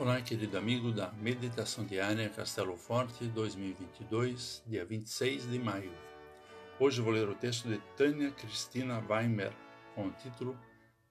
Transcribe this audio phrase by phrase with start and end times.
[0.00, 5.92] Olá, querido amigo da Meditação Diária Castelo Forte 2022, dia 26 de maio.
[6.78, 9.52] Hoje vou ler o texto de Tânia Cristina Weimer
[9.94, 10.58] com o título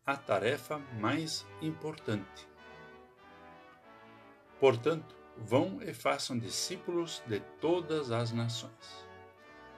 [0.04, 2.48] A Tarefa Mais Importante.
[4.60, 9.08] Portanto, vão e façam discípulos de todas as nações,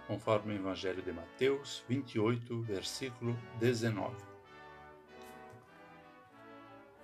[0.07, 4.30] conforme o Evangelho de Mateus 28, versículo 19.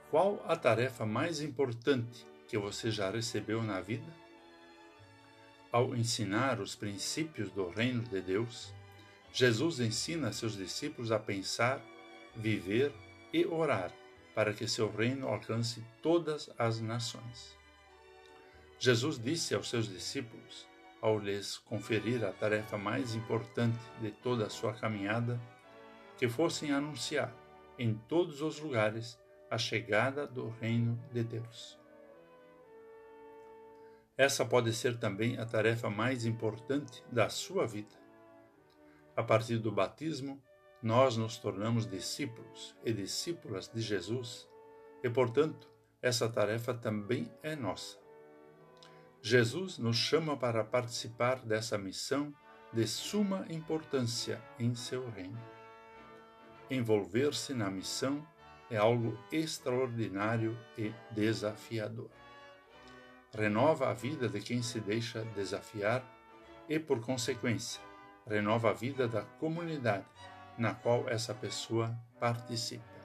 [0.10, 4.08] Qual a tarefa mais importante que você já recebeu na vida?
[5.70, 8.74] Ao ensinar os princípios do reino de Deus,
[9.34, 11.82] Jesus ensina seus discípulos a pensar,
[12.34, 12.94] viver
[13.34, 13.92] e orar
[14.34, 17.54] para que seu reino alcance todas as nações.
[18.80, 20.66] Jesus disse aos seus discípulos,
[21.02, 25.38] ao lhes conferir a tarefa mais importante de toda a sua caminhada,
[26.18, 27.34] que fossem anunciar
[27.78, 29.20] em todos os lugares
[29.50, 31.80] a chegada do reino de Deus.
[34.18, 37.96] Essa pode ser também a tarefa mais importante da sua vida.
[39.16, 40.42] A partir do batismo,
[40.82, 44.48] nós nos tornamos discípulos e discípulas de Jesus,
[45.04, 45.70] e, portanto,
[46.02, 47.98] essa tarefa também é nossa.
[49.22, 52.34] Jesus nos chama para participar dessa missão
[52.74, 55.42] de suma importância em seu reino.
[56.70, 58.26] Envolver-se na missão
[58.70, 62.10] é algo extraordinário e desafiador.
[63.34, 66.04] Renova a vida de quem se deixa desafiar
[66.68, 67.82] e, por consequência,
[68.26, 70.06] renova a vida da comunidade
[70.58, 72.98] na qual essa pessoa participa.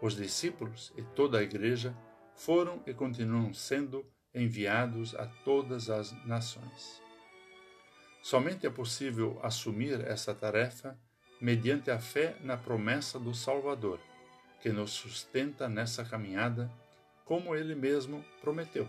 [0.00, 1.94] Os discípulos e toda a Igreja
[2.34, 7.02] foram e continuam sendo enviados a todas as nações.
[8.22, 10.98] Somente é possível assumir essa tarefa
[11.40, 14.00] mediante a fé na promessa do Salvador,
[14.60, 16.70] que nos sustenta nessa caminhada,
[17.24, 18.88] como ele mesmo prometeu.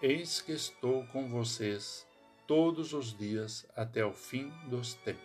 [0.00, 2.06] Eis que estou com vocês
[2.46, 5.22] todos os dias até o fim dos tempos.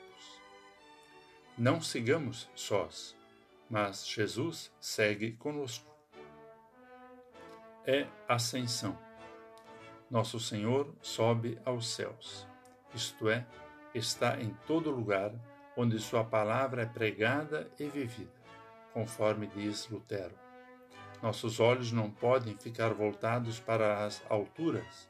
[1.58, 3.16] Não sigamos sós,
[3.68, 5.92] mas Jesus segue conosco.
[7.86, 8.98] É ascensão.
[10.12, 12.48] Nosso Senhor sobe aos céus,
[12.94, 13.46] isto é,
[13.94, 15.34] está em todo lugar
[15.78, 18.38] onde Sua palavra é pregada e vivida
[18.98, 20.34] conforme diz Lutero.
[21.22, 25.08] Nossos olhos não podem ficar voltados para as alturas,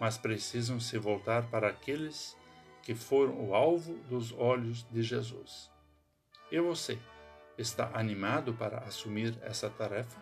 [0.00, 2.36] mas precisam se voltar para aqueles
[2.82, 5.70] que foram o alvo dos olhos de Jesus.
[6.50, 6.98] E você,
[7.56, 10.20] está animado para assumir essa tarefa?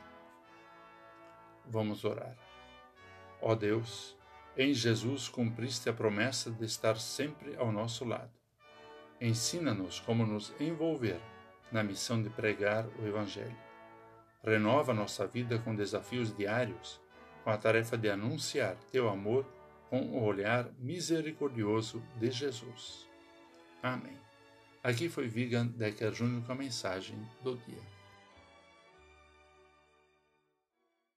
[1.65, 2.37] Vamos orar.
[3.41, 4.15] Ó Deus,
[4.55, 8.33] em Jesus cumpriste a promessa de estar sempre ao nosso lado.
[9.21, 11.21] Ensina-nos como nos envolver
[11.73, 13.57] na missão de pregar o Evangelho.
[14.45, 17.01] Renova nossa vida com desafios diários,
[17.43, 19.45] com a tarefa de anunciar teu amor
[19.91, 23.09] com o olhar misericordioso de Jesus.
[23.83, 24.17] Amém.
[24.83, 27.98] Aqui foi Vigan Decker Júnior com a mensagem do dia.